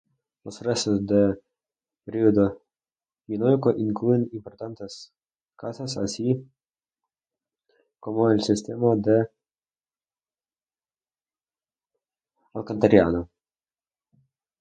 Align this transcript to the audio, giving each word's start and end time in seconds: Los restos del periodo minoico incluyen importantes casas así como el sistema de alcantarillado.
Los 0.45 0.61
restos 0.63 1.05
del 1.05 1.29
periodo 2.05 2.63
minoico 3.27 3.69
incluyen 3.69 4.27
importantes 4.33 5.13
casas 5.55 5.95
así 5.95 6.49
como 7.99 8.31
el 8.31 8.41
sistema 8.41 8.95
de 8.95 9.27
alcantarillado. 12.55 13.29